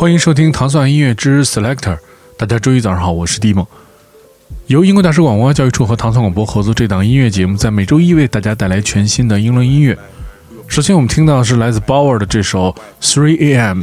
[0.00, 1.98] 欢迎收听糖蒜音乐之 Selector。
[2.38, 3.66] 大家周一早上好，我是蒂梦。
[4.66, 9.98] 由英国大使馆文化教育处和糖蒜广播合作这档音乐节目，在每周一为大家带来全新的英伦音乐。
[10.66, 13.82] 首先，我们听到的是来自 Bauer 的这首 Three A.M.，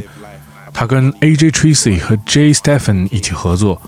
[0.74, 1.52] 他跟 A.J.
[1.52, 2.52] Tracy 和 J.
[2.52, 3.80] Stephen 一起合作。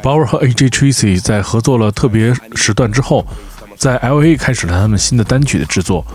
[0.00, 0.68] Bauer 和 A.J.
[0.68, 3.26] Tracy 在合作了特别时段之后，
[3.76, 4.36] 在 L.A.
[4.36, 6.06] 开始了他们新的单曲的制作。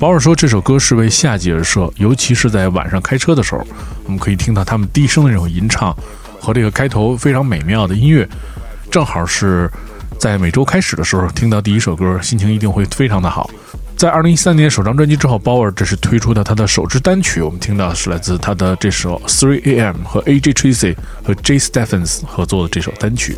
[0.00, 3.66] 保尔说这首歌是为夏季而设，尤其是在晚上开车的时候，
[4.04, 5.94] 我们可以听到他们低声的那种吟唱
[6.40, 8.26] 和这个开头非常美妙的音乐，
[8.90, 9.70] 正好是
[10.18, 13.50] 在每周开始的时候听到第一首歌，心情一定会非常的好。
[13.94, 17.42] 在二零一三年首张专辑之后，鲍尔这是推出的他的首支单曲。
[17.42, 20.54] 我们听到是来自他的这首《Three A.M.》和 A.J.
[20.54, 21.58] Tracy 和 J.
[21.58, 23.36] Stephens 合作的这首单曲。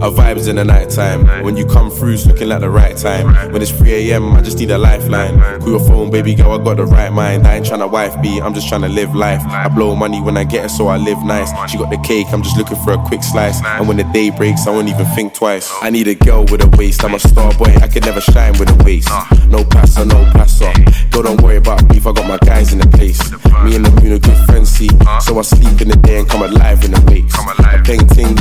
[0.00, 1.44] Our vibes in the night time.
[1.44, 3.52] When you come through, it's looking like the right time.
[3.52, 5.38] When it's 3 a.m., I just need a lifeline.
[5.60, 7.46] Call your phone, baby girl, I got the right mind.
[7.46, 9.42] I ain't trying to wife beat, I'm just trying to live life.
[9.44, 11.50] I blow money when I get it, so I live nice.
[11.70, 13.62] She got the cake, I'm just looking for a quick slice.
[13.62, 15.70] And when the day breaks, I won't even think twice.
[15.82, 18.58] I need a girl with a waist, I'm a star boy, I can never shine
[18.58, 19.10] with a waist.
[19.48, 20.72] No passer, no passer.
[21.10, 23.20] Girl, don't worry about beef, I got my guys in the place.
[23.64, 24.88] Me and the moon are good friends, see.
[25.20, 27.34] So I sleep in the day and come alive in the wakes.
[27.36, 28.34] I'm painting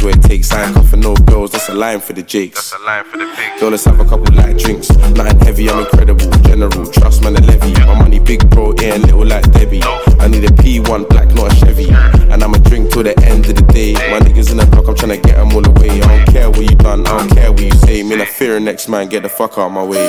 [0.00, 0.52] vibes where it takes.
[0.52, 2.70] I ain't cuffing no girls, that's a line for the jakes.
[2.70, 3.60] That's a line for the pigs.
[3.60, 4.90] Yo, let's have a couple light drinks.
[4.90, 6.30] Nothing heavy, I'm incredible.
[6.42, 7.72] General, trust man, the levy.
[7.86, 9.82] My money big, bro, yeah, little like Debbie.
[10.20, 11.90] I need a P1 black, not a Chevy.
[11.90, 13.94] And I'ma drink till the end of the day.
[13.94, 15.90] My niggas in the block, I'm trying to get them all away.
[15.90, 18.02] I don't care what you done, I don't care what you say.
[18.02, 20.08] Me, I fear next man, get the fuck out my way.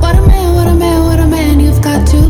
[0.00, 2.27] What a man, what a man, what a man you've got to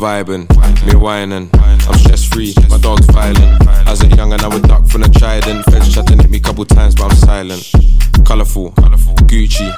[0.00, 0.48] vibing,
[0.86, 1.50] me whining.
[1.52, 3.68] I'm stress free, my dog's violent.
[3.86, 5.62] As a young and I would duck from the trident.
[5.66, 7.70] Feds chatting at me couple times, but I'm silent.
[8.24, 8.72] Colourful,
[9.28, 9.70] Gucci.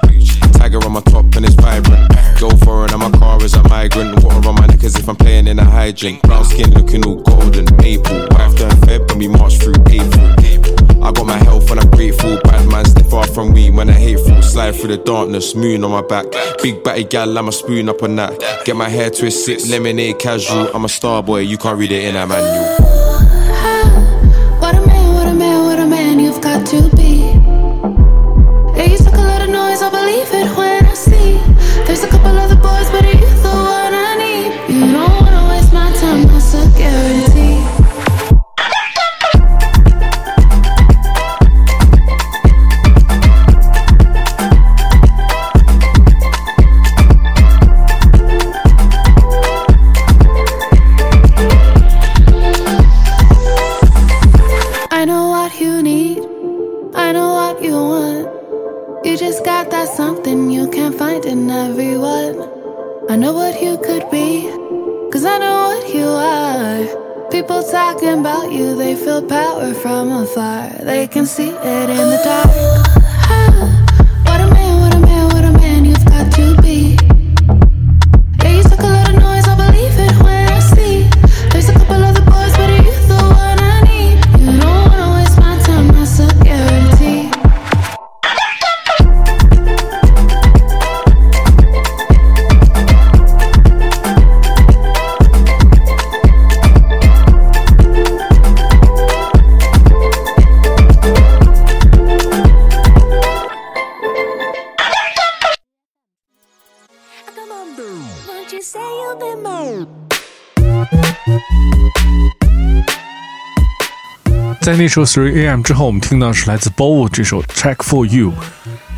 [0.53, 2.09] Tiger on my top and it's vibrant.
[2.38, 4.22] Go for it, and my car is a migrant.
[4.22, 6.22] Water on my neck as if I'm playing in a hydrant.
[6.22, 8.22] Brown skin looking all golden, maple.
[14.82, 16.26] Through the darkness, moon on my back.
[16.62, 18.65] Big batty gal, I'm a spoon up on that.
[18.65, 20.69] Get my hair twisted, lemonade casual.
[20.75, 22.92] I'm a star boy, you can't read it in a manual.
[67.53, 70.71] People talking about you, they feel power from afar.
[70.85, 73.02] They can see it in the dark.
[114.73, 115.61] 在那首 Three A.M.
[115.61, 118.33] 之后，我们听到是来自 Bow 这首 Check for You，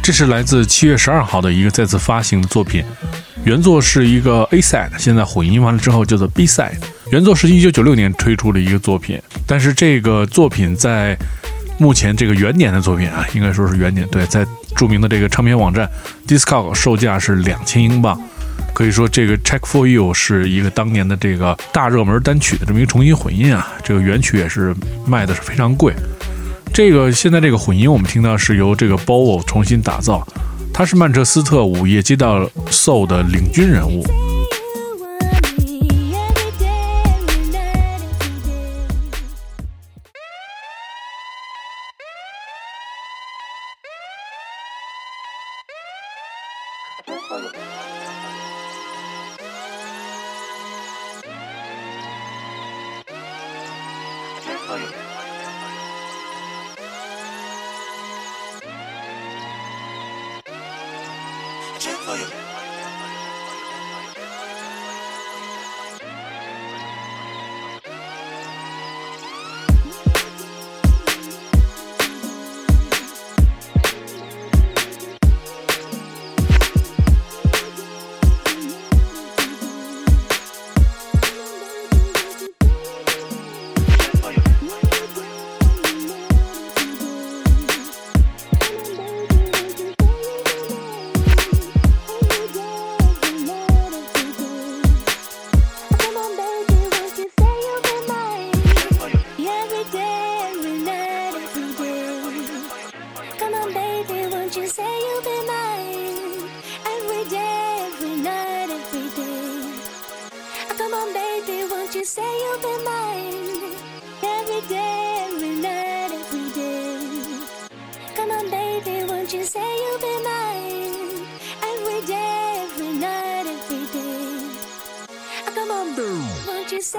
[0.05, 2.85] 这是来自七月十二号的一个再次发行的作品。
[3.43, 6.77] 原作是一个 A side，现在混音完了之后叫做 B side。
[7.11, 11.19] 原作是一九九六年推出的一个作品，但是这个作品在
[11.77, 15.91] 目前这个元年的作品啊，应该说是元年，对，在著名的这个唱片网站
[16.29, 18.17] Discog 售价是两千英镑。
[18.75, 24.75] 可以说，这个《Check for You》是一个当年的这个大热门单曲的这么一个重新混音啊，这个原曲也是
[25.07, 25.95] 卖的是非常贵。
[26.73, 30.27] 这个现在这个混音我们听到是由这个 Bow 重新打造，
[30.73, 34.05] 他是曼彻斯特午夜街道 Soul 的领军人物。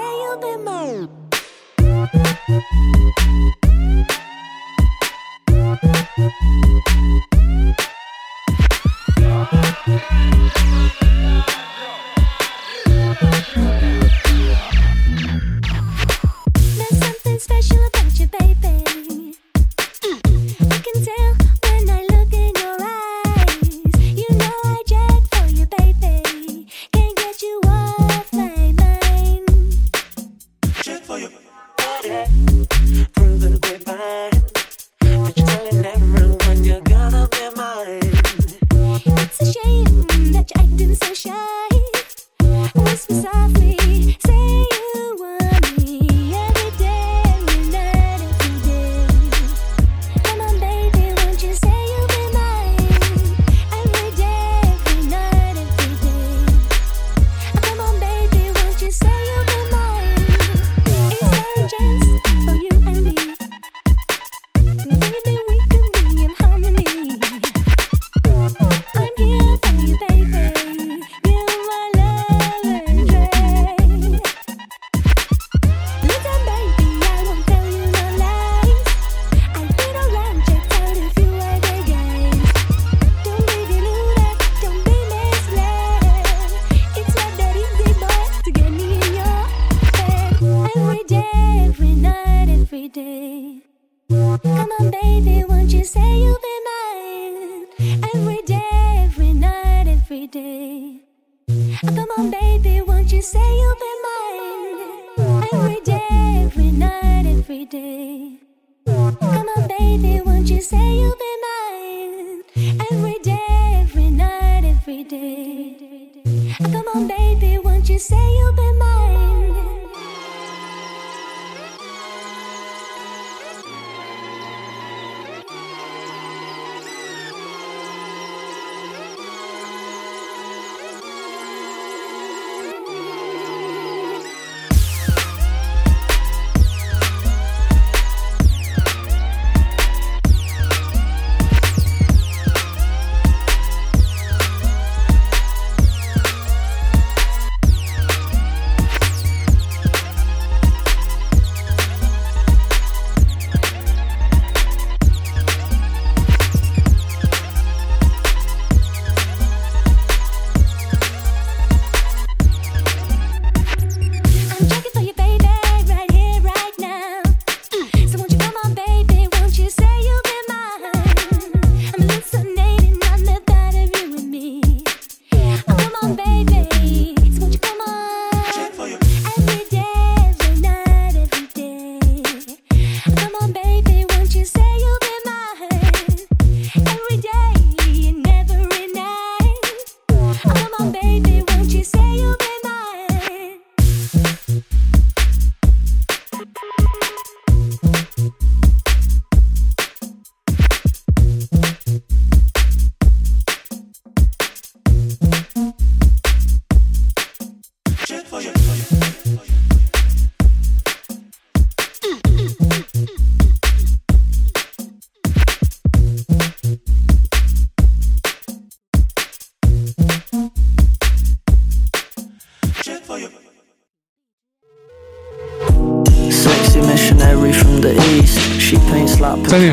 [0.06, 1.08] you'll be mine.
[9.88, 11.65] Yeah.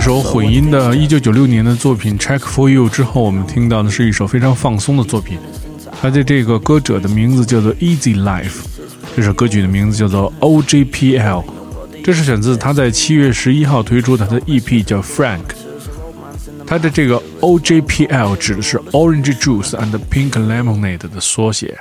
[0.03, 5.39] 首混音的1996年的作品《Check for You》之后，我们听到的是一首非常放松的作品。
[6.01, 8.65] 它的这个歌者的名字叫做 Easy Life，
[9.15, 11.45] 这首歌曲的名字叫做 OJPL。
[12.03, 15.39] 这是选自他在七月十一号推出的他的 EP 叫 Frank。
[16.67, 21.79] 他的这个 OJPL 指的是 Orange Juice and Pink Lemonade 的缩写，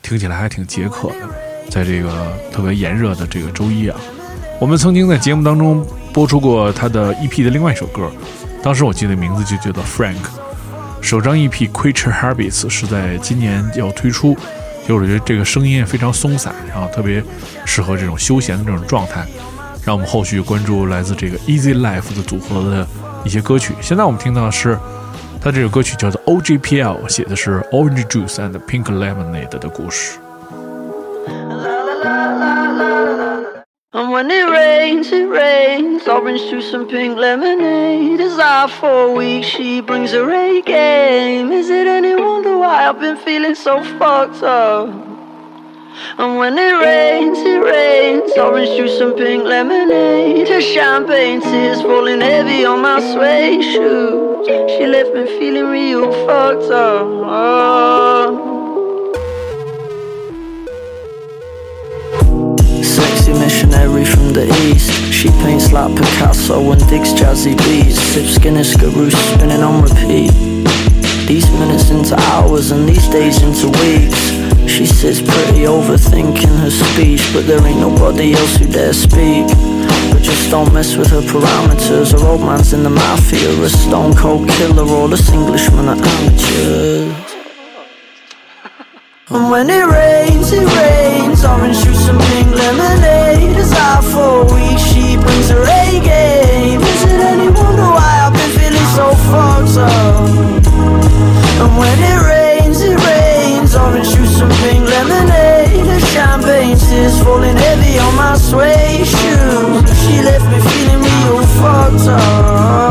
[0.00, 1.16] 听起来还挺解渴的。
[1.68, 4.00] 在这个特别炎热的这个周一啊，
[4.58, 5.86] 我们曾经在节目当中
[6.18, 8.10] 播出过他的 EP 的另外一首歌，
[8.60, 10.16] 当时我记得名字就叫做 Frank。
[11.00, 14.36] 首张 EP Creature Habits 是在今年要推出，
[14.84, 17.22] 就我觉得这个声音也非常松散，然后特别
[17.64, 19.24] 适合这种休闲的这种状态。
[19.84, 22.84] 让我们后续关注来自这个 Easy Life 的组合的
[23.24, 23.74] 一些歌曲。
[23.80, 24.76] 现在我们听到的是
[25.40, 30.18] 他这首歌曲叫做 OGPL，写的是 Orange Juice and Pink Lemonade 的故事。
[33.90, 36.06] And when it rains, it rains.
[36.06, 38.20] Orange juice and pink lemonade.
[38.20, 39.44] It's out for a week.
[39.44, 41.50] She brings A game.
[41.50, 44.90] Is it any wonder why I've been feeling so fucked up?
[46.18, 48.32] And when it rains, it rains.
[48.36, 50.46] Orange juice and pink lemonade.
[50.50, 54.46] Her champagne tears falling heavy on my suede shoes.
[54.46, 57.06] She left me feeling real fucked up.
[57.06, 58.47] Oh.
[63.34, 64.90] Missionary from the east.
[65.12, 67.98] She paints like Picasso and digs jazzy beats.
[67.98, 70.32] Sips Guinness, Garou spinning on repeat.
[71.26, 74.38] These minutes into hours and these days into weeks.
[74.68, 79.46] She sits pretty overthinking her speech But there ain't nobody else who dare speak
[80.12, 84.14] But just don't mess with her parameters Her old man's in the mafia A stone
[84.14, 87.27] cold killer All this Englishman are amateurs
[89.30, 91.44] And when it rains, it rains.
[91.44, 96.80] Orange juice and pink lemonade Is out for a week She brings her A game.
[96.80, 100.28] Is it any wonder why I've been feeling so fucked up?
[101.60, 103.76] And when it rains, it rains.
[103.76, 105.84] Orange juice some pink lemonade.
[105.84, 109.84] And champagne tears falling heavy on my suede shoes.
[110.08, 112.87] She left me feeling real fucked up.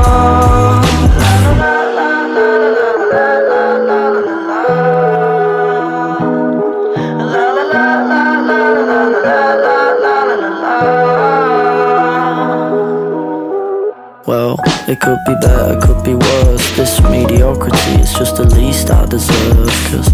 [15.17, 16.75] Could be better, could be worse.
[16.75, 19.69] This mediocrity is just the least I deserve.
[19.89, 20.13] Cause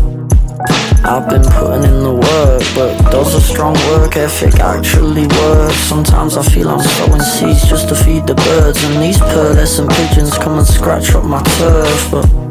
[1.04, 5.72] I've been putting in the work, but does a strong work ethic actually work?
[5.74, 10.38] Sometimes I feel I'm sowing seeds just to feed the birds, and these pearlescent pigeons
[10.38, 12.12] come and scratch up my turf.
[12.12, 12.43] But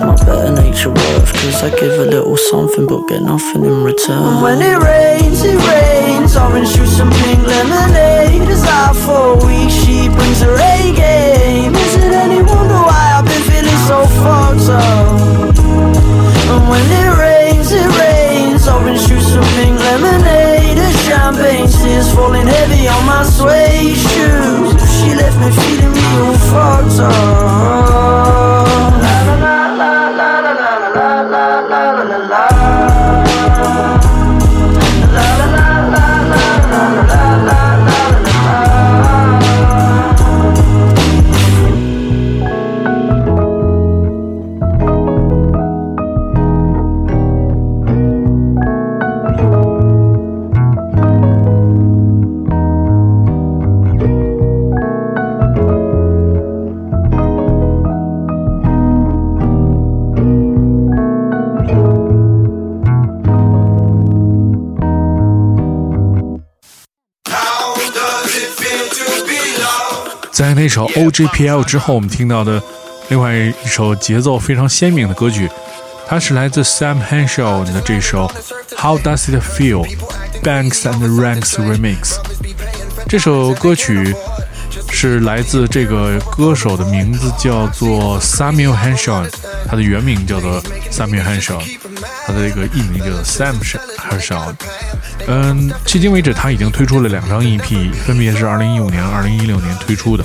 [0.00, 1.32] my better nature worth?
[1.32, 4.42] Cause I give a little something but get nothing in return.
[4.42, 6.36] When it rains, it rains.
[6.36, 8.64] Orange juice and pink lemonade is
[9.04, 9.70] for a week.
[9.70, 11.74] She brings her A game.
[11.74, 15.58] Is it any wonder why I've been feeling so fucked up?
[16.52, 17.15] And when it
[70.96, 72.60] OGPL 之后，我们听到的
[73.08, 75.48] 另外一首节奏非常鲜明的歌曲，
[76.08, 78.30] 它是来自 Sam Henshaw 的这首
[78.78, 79.86] How Does It Feel
[80.42, 82.16] Banks and Ranks Remix。
[83.08, 84.16] 这首歌曲
[84.90, 89.30] 是来自这个歌手的名字叫做 Samuel Henshaw，
[89.68, 91.60] 他的原名叫做 Samuel Henshaw，
[92.26, 93.54] 他的这个艺名叫做 Sam
[94.10, 94.54] Henshaw。
[95.26, 100.24] 嗯，迄今为止他已经推出了两张 EP，分别是2015年、2016年推出的。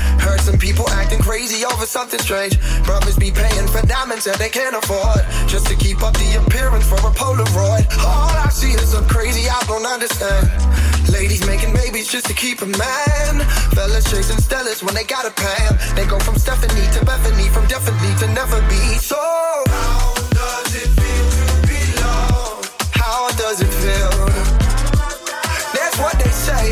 [0.21, 2.59] Heard some people acting crazy over something strange.
[2.85, 5.25] Brothers be paying for diamonds that they can't afford.
[5.49, 7.85] Just to keep up the appearance for a Polaroid.
[7.99, 10.47] All I see is some crazy I don't understand.
[11.11, 13.33] Ladies making babies just to keep a man.
[13.73, 15.77] Fellas chasing Stellas when they got a Pam.
[15.95, 18.81] They go from Stephanie to Bethany, from definitely to never be.
[19.01, 22.69] So, how does it feel to be loved?
[22.93, 24.13] How does it feel?
[25.73, 26.71] That's what they say.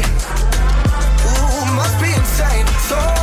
[1.25, 2.67] Ooh, must be insane.
[2.87, 3.18] So,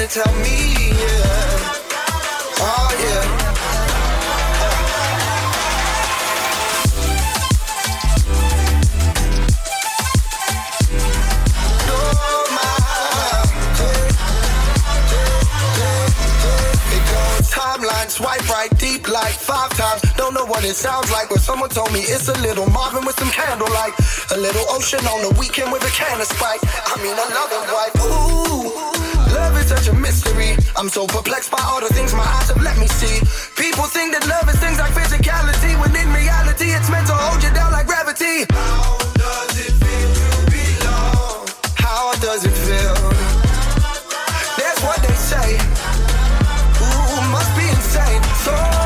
[0.00, 0.56] Has gotta tell me,
[0.96, 1.76] yeah.
[2.56, 3.36] Oh, yeah.
[18.08, 20.02] Swipe right deep like five times.
[20.16, 23.16] Don't know what it sounds like, but someone told me it's a little Marvin with
[23.18, 23.94] some candlelight.
[24.32, 26.60] A little ocean on the weekend with a can of Sprite.
[26.64, 27.94] I mean, another wife.
[28.02, 29.09] Ooh, love
[29.70, 30.56] such a mystery.
[30.76, 33.22] I'm so perplexed by all the things my eyes have let me see.
[33.54, 37.38] People think that love is things like physicality, when in reality, it's meant to hold
[37.38, 38.50] you down like gravity.
[38.50, 41.54] How does it feel to be loved?
[41.78, 42.98] How does it feel?
[44.58, 45.48] That's what they say.
[46.82, 48.22] Ooh, must be insane.
[48.42, 48.79] So,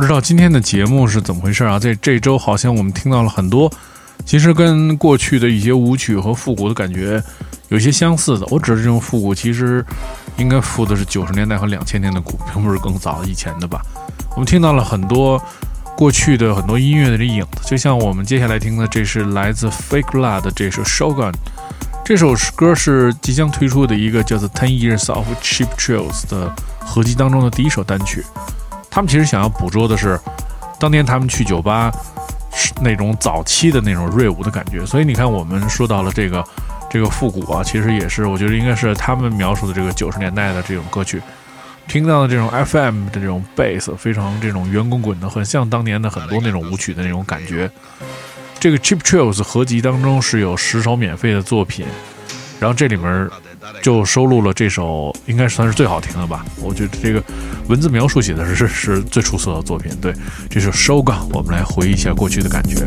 [0.00, 1.78] 不知道今天的节目是怎么回事啊？
[1.78, 3.70] 在这周好像我们听到了很多，
[4.24, 7.22] 其实跟过去的一些舞曲和复古的感觉
[7.68, 8.46] 有些相似的。
[8.48, 9.84] 我指的这种复古，其实
[10.38, 13.82] 应该复的是九十年代和两千年的古，并 不是更早以前的吧。
[14.30, 15.38] 我们听到了很多
[15.94, 21.32] 过去的很多音乐的这影子，就像我们接下来听的，这是来自 Fake Blood 的这首《Shogun》。
[22.02, 28.24] 这首歌是即将推出的一个叫做《Ten Years of Cheap Thrills》的合集当中的第一首单曲。
[28.90, 30.18] 他们其实想要捕捉的是，
[30.78, 31.90] 当年他们去酒吧
[32.82, 34.84] 那种早期的那种锐舞的感觉。
[34.84, 36.44] 所以你看，我们说到了这个
[36.90, 41.22] 这个复古啊，其实也是我觉得应该是他们描述的这个九十年代的这种歌曲。
[41.86, 47.70] 听到的这种 FM 的这种 bass 非常这种圆滚滚的，很像当年的很多那种舞曲的那种感觉。
[48.60, 51.86] 这个 Cheap Thrills 合集当中是有十首免费的作品，
[52.60, 53.28] 然后这里面
[53.82, 56.44] 就收录了这首应该算是最好听的吧。
[56.60, 57.22] 我觉得这个
[57.68, 60.12] 文字描述写的是是最出色的作品对
[60.48, 62.86] 这首收个我们来回忆一下过去的感觉。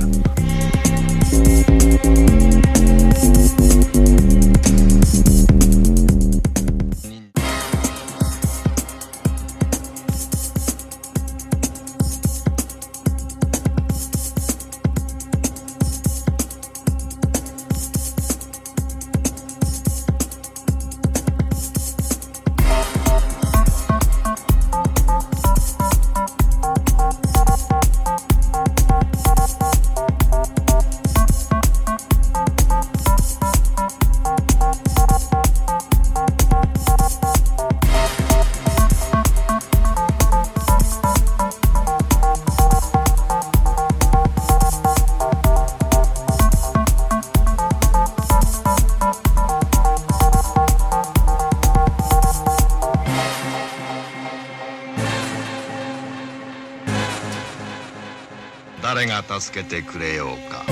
[58.96, 60.64] 誰が助けてくれようか。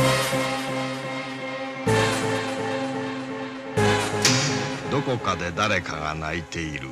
[4.92, 6.90] どこかで誰かが泣いている。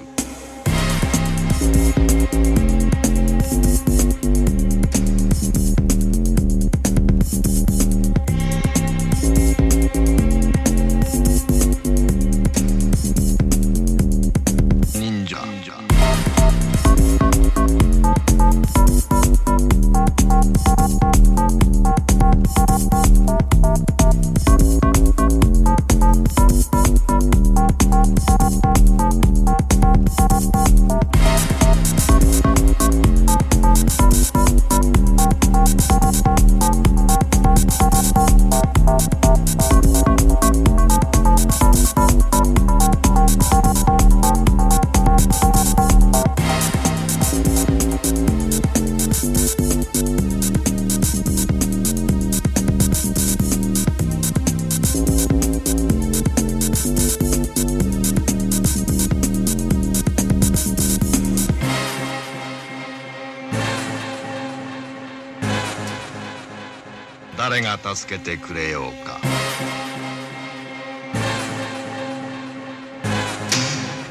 [67.78, 69.20] が助けてくれようか。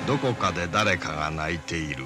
[0.06, 2.04] どこかで誰かが泣いている。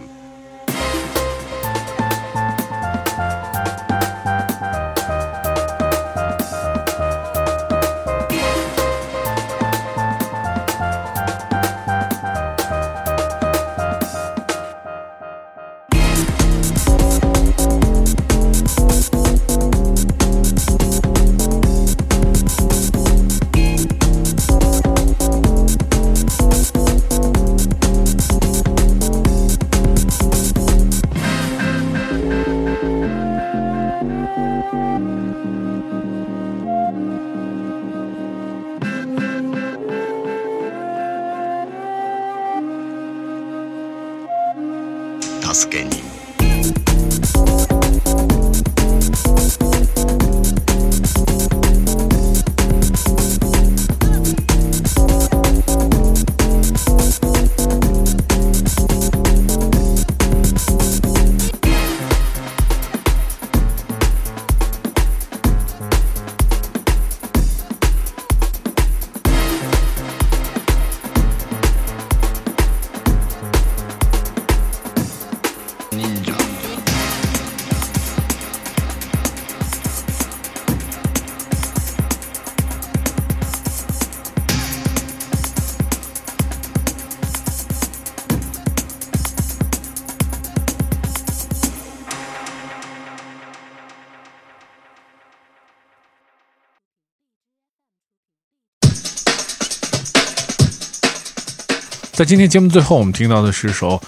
[102.22, 104.00] 在今天节目最后，我们听到的是一首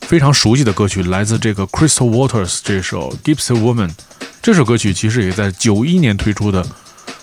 [0.00, 3.88] 非常熟悉的歌曲，来自这个 Crystal Waters 这首《Gypsy Woman》。
[4.40, 6.66] 这首歌曲其实也在九一年推出的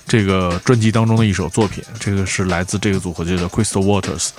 [0.08, 4.30] 这个专辑当中的一首作品，这个是来自这个组合叫做 Crystal Waters。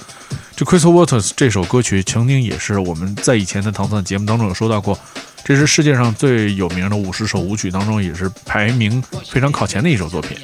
[0.55, 4.97] 这 Crystal Waters 这首歌曲曾经也是我们在以前的唐蒜节目当中有说到过，
[5.45, 10.39] 这是世界上最有名的五十首舞曲当中也是排名非常靠前的一首作品。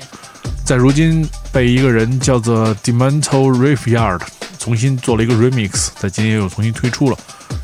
[0.65, 4.21] 在如今被一个人叫做 Demental Rifyard
[4.59, 7.19] 重新做了一个 remix，在今年又重新推出了，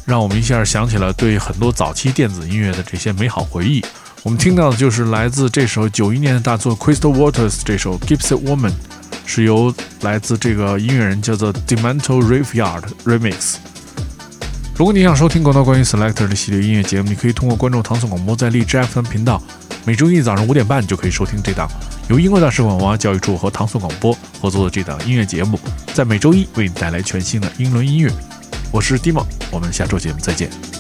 [0.05, 3.83] 让我们一下想起了对很多早期电子音乐的这些美好回忆。
[4.25, 8.73] 我们听到的就是来自这首九一年的大作 Crystal Waters 这首 Gypsy Woman，
[9.25, 13.55] 是由来自这个音乐人叫做 Demental Rifyard remix。
[14.77, 19.43] 如果你想收听更多关于 Selector 的系列音乐节目，你可以通过关注唐宋广播在荔枝 FM 频道，
[19.89, 21.67] 每周一早上五点半就可以收听这档
[22.11, 25.59] 由英国大使馆文化教育处和唐宋广播合作的这档音乐节目，
[25.95, 28.13] 在每周一为你带来全新的英伦音乐。
[28.71, 30.78] 我是 Dimo，我们下周节目再见。